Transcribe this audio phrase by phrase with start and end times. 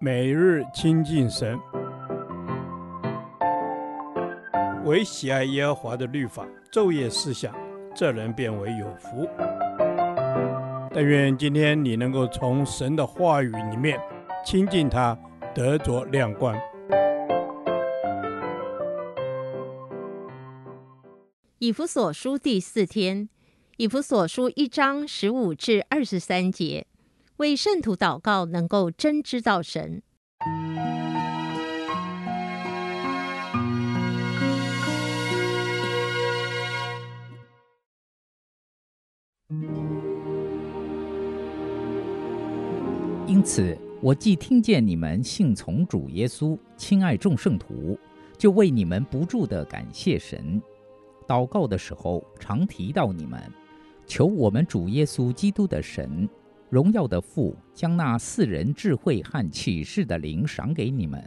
[0.00, 1.58] 每日亲近神，
[4.84, 7.54] 唯喜爱耶和华的律法，昼夜思想，
[7.94, 9.28] 这人便为有福。
[10.92, 13.98] 但愿今天你能够从神的话语里面
[14.44, 15.18] 亲近他，
[15.54, 16.56] 得着亮光。
[21.58, 23.28] 以弗所书第四天，
[23.78, 26.86] 以弗所书一章十五至二十三节。
[27.38, 30.02] 为圣徒祷告，能够真知道神。
[43.26, 47.98] 因此，我既听见你们信从主耶稣，亲爱众圣徒，
[48.38, 50.62] 就为你们不住地感谢神。
[51.26, 53.42] 祷告的时候，常提到你们，
[54.06, 56.28] 求我们主耶稣基督的神。
[56.74, 61.22] 荣耀的父将那四人智慧和启示的灵赏给你们，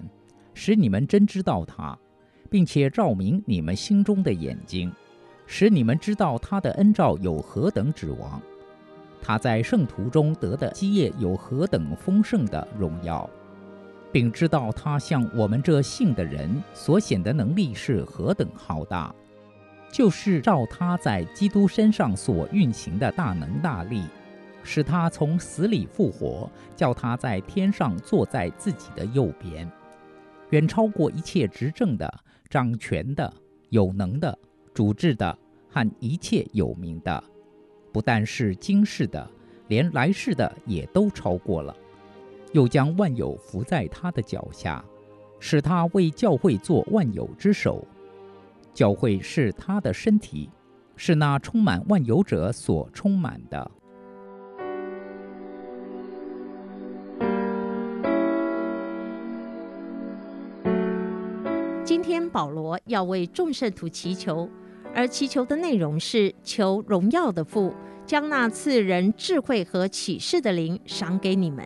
[0.53, 1.97] 使你们真知道他，
[2.49, 4.91] 并且照明你们心中的眼睛，
[5.45, 8.41] 使你们知道他的恩召有何等指望，
[9.21, 13.29] 他在圣徒中得的基业有何等丰盛的荣耀，
[14.11, 19.15] 并知道他向我们这信的人所显的能力是何等浩大，
[19.93, 24.03] 就是照他在基督身上所运行的大能大力。
[24.67, 29.65] 使他从死里复活，叫他在天上坐在自己的右边，
[30.49, 32.13] 远超过一切执政的、
[32.49, 33.33] 掌权的、
[33.69, 34.37] 有能的、
[34.73, 35.35] 主治的
[35.69, 37.23] 和一切有名的，
[37.93, 39.25] 不但是今世的，
[39.69, 41.73] 连来世的也都超过了。
[42.51, 44.83] 又将万有伏在他的脚下，
[45.39, 47.87] 使他为教会做万有之首。
[48.73, 50.49] 教会是他的身体，
[50.97, 53.71] 是那充满万有者所充满的。
[61.87, 64.49] 今天保罗要为众圣徒祈求，
[64.93, 67.73] 而祈求的内容是求荣耀的父
[68.05, 71.65] 将那赐人智慧和启示的灵赏给你们。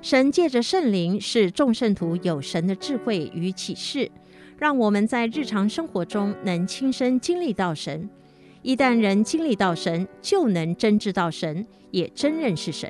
[0.00, 4.08] 神借着圣灵使众圣徒有神的智慧与启示，
[4.56, 8.08] 让我们在日常生活中能亲身经历到神。
[8.62, 12.88] 一旦人经历到神，就能真知道神，也真认识神。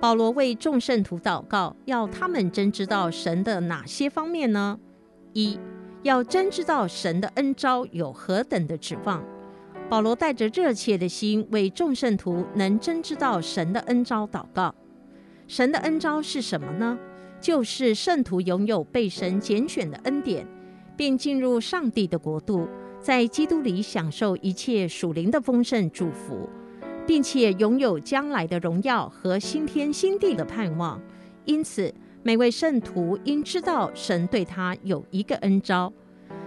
[0.00, 4.80] 保罗为众圣徒祷告，要他们真知道神的哪些方面呢？
[5.32, 5.60] 一
[6.06, 9.24] 要真知道神的恩召有何等的指望，
[9.88, 14.72] 保罗带着热切的心为众圣徒能真知道神的恩召祷告。
[15.48, 16.96] 神的恩召是什么呢？
[17.40, 20.46] 就是圣徒拥有被神拣选的恩典，
[20.96, 22.68] 并进入上帝的国度，
[23.00, 26.48] 在基督里享受一切属灵的丰盛祝福，
[27.04, 31.02] 并且拥有将来的荣耀和新天新地的盼望。
[31.44, 31.92] 因此，
[32.26, 35.92] 每位圣徒应知道，神对他有一个恩召，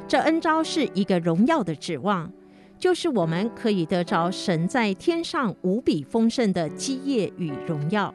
[0.09, 2.29] 这恩召是一个荣耀的指望，
[2.77, 8.13] 就是我们可以得着神在天上无比丰盛的基业与荣耀。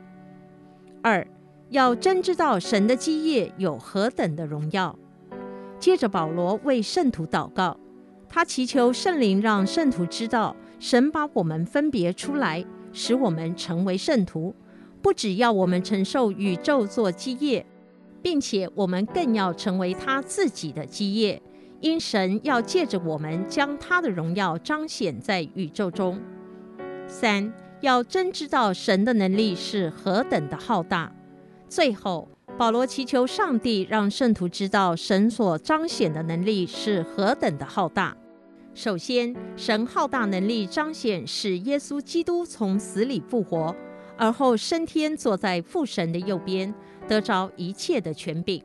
[1.01, 1.27] 二，
[1.71, 4.95] 要真知道神的基业有何等的荣耀。
[5.79, 7.81] 接着，保罗为圣徒祷告，
[8.29, 14.55] 他祈求圣灵让圣徒知道，神把我们分别出来，使我们成为圣徒。
[15.05, 17.67] 不只要我们承受宇宙做基业，
[18.23, 21.43] 并且我们更要成为他自己的基业，
[21.83, 26.19] 因神要借着我们将他的荣耀彰显在宇宙中。
[27.07, 31.13] 三，要真知道神的能力是何等的浩大。
[31.69, 32.27] 最后，
[32.57, 38.17] 保罗祈求上帝让圣徒知道神所彰显的能力是何等的浩大。
[38.73, 43.77] 首先，神浩大能力彰显使耶稣基督从死里复活。
[44.17, 46.73] 而后升天，坐在父神的右边，
[47.09, 48.63] 得着一切的权柄。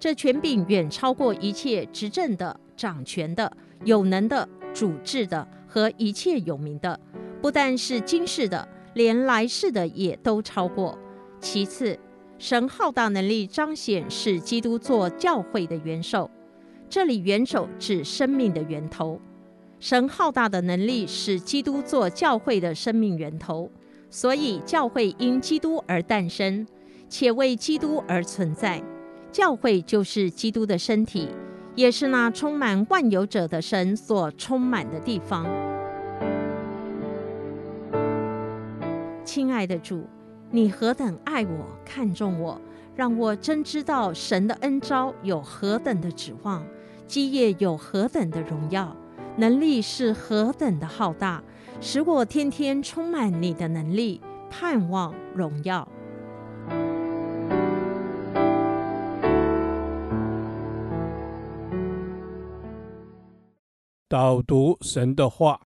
[0.00, 3.50] 这权柄远超过一切执政的、掌权的、
[3.84, 6.98] 有能的、主治的和一切有名的。
[7.42, 10.98] 不但是今世的，连来世的也都超过。
[11.40, 11.98] 其次，
[12.38, 16.30] 神浩大能力彰显，是基督做教会的元首。
[16.88, 19.20] 这里元首指生命的源头。
[19.78, 23.70] 神浩大的能力使基督做教会的生命源头。
[24.10, 26.66] 所以，教会因基督而诞生，
[27.08, 28.82] 且为基督而存在。
[29.30, 31.28] 教会就是基督的身体，
[31.74, 35.46] 也是那充满万有者的神所充满的地方。
[39.22, 40.06] 亲爱的主，
[40.50, 42.58] 你何等爱我，看重我，
[42.96, 46.66] 让我真知道神的恩召有何等的指望，
[47.06, 48.96] 基业有何等的荣耀，
[49.36, 51.42] 能力是何等的浩大。
[51.80, 54.20] 使我天天充满你的能力
[54.50, 55.86] 盼望荣耀。
[64.08, 65.60] 导读神的话。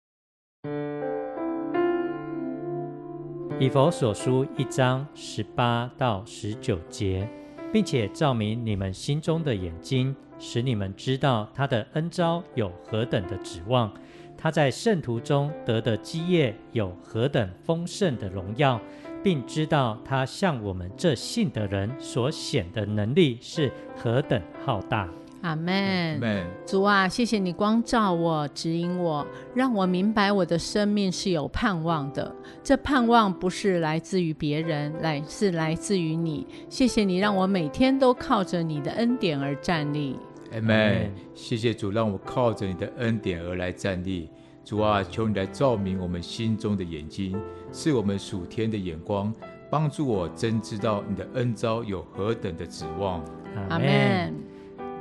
[3.60, 7.28] 以佛所书一章十八到十九节
[7.70, 13.92] 并且照明你们心中的眼睛使你们知道他的恩招有何等的指望
[14.40, 18.80] 他在圣徒中得的基业有何等丰盛的荣耀。
[19.22, 25.06] 并知道他向我们这信的人所显的能力是何等浩大。
[25.42, 26.18] 阿门。
[26.18, 32.34] Amen 主啊，谢谢你光照我、指引我，让我明白我的生命是有盼望的。
[32.62, 36.46] 这盼望不是来自于别人，来是来自于你。
[36.70, 40.18] 谢谢你让我每天都靠着你的恩典而站立。
[40.52, 41.10] 阿门。
[41.34, 44.28] 谢谢主，让我靠着你的恩典而来站立。
[44.64, 47.36] 主啊，求你来照明我们心中的眼睛，
[47.72, 49.34] 赐我们属天的眼光，
[49.70, 53.24] 帮助我真知道你的恩招有何等的指望。
[53.68, 54.34] 阿门。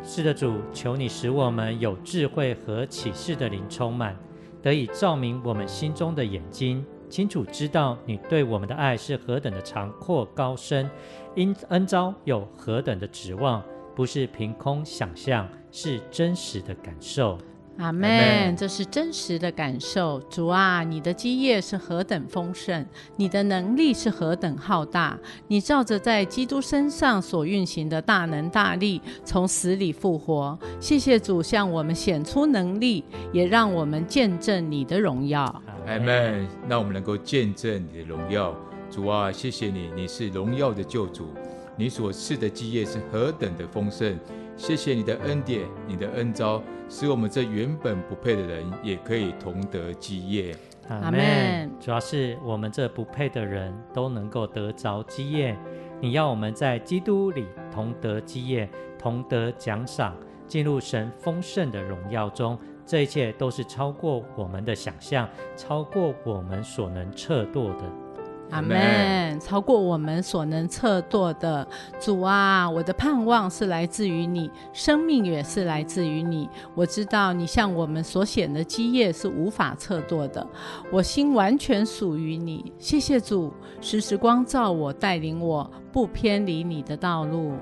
[0.01, 4.15] 是的，主，求你使我们有智慧和启示的灵充满，
[4.61, 10.89] 得以照明我们心中的眼睛，清楚知道你对我们的爱是何等的长阔高深，
[11.35, 13.61] 因恩招有何等的指望，
[13.99, 17.37] 不是凭空想象，是真实的感受。
[17.79, 20.21] 阿门，这是真实的感受。
[20.29, 22.85] 主啊，你的基业是何等丰盛，
[23.17, 25.19] 你的能力是何等浩大。
[25.49, 30.57] 你照着在基督身上所运行的大能大力，从死里复活。
[30.79, 33.03] 谢谢主向我们显出能力，
[33.33, 35.43] 也让我们见证你的荣耀。
[35.85, 36.47] 阿门。
[36.69, 38.55] 让我们能够见证你的荣耀。
[38.89, 41.27] 主啊，谢谢你，你是荣耀的救主，
[41.79, 44.19] 你所赐的基业是何等的丰盛。
[44.57, 50.53] 谢谢你的恩典，你的恩招，使我们这原本不配的人也可以同得基业。
[50.89, 51.71] 阿门。
[51.79, 55.57] 主要是我们这不配的人都能够得着基业。
[56.01, 60.17] 你要我们在基督里同得基业，同得奖赏，
[60.49, 62.59] 进入神丰盛的荣耀中。
[62.85, 67.83] 这一切都是超过我们的想象，超过我们所能测度的。
[68.51, 69.39] 阿门！
[69.39, 71.67] 超过我们所能测度的，
[71.99, 76.49] 主啊，我的盼望是来自于你，生命也是来自于你。
[76.73, 80.45] 我知道你向我们所显的基业是无法测度的，
[80.91, 82.73] 我心完全属于你。
[82.79, 87.53] 谢谢主，时时光照我，带领我，不偏离你的道路。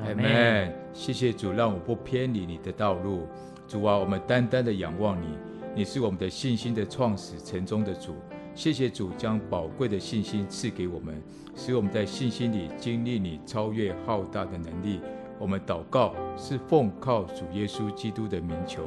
[0.00, 0.72] 阿门！
[0.92, 3.26] 谢谢主，让我不偏离你的道路。
[3.66, 5.26] 主啊，我们单单的仰望你，
[5.74, 8.14] 你是我们的信心的创始成中的主。
[8.56, 11.14] 谢谢主将宝贵的信心赐给我们，
[11.54, 14.98] 使我们在信心里经历你超越浩大的能力。
[15.38, 18.82] 我们祷告是奉靠主耶稣基督的名求，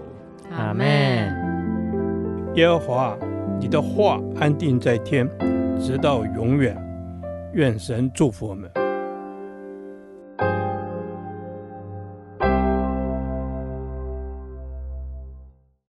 [0.50, 0.88] 阿门。
[2.56, 3.16] 耶和华，
[3.60, 5.30] 你的话安定在天，
[5.80, 6.76] 直到永远。
[7.54, 8.79] 愿神祝福我们。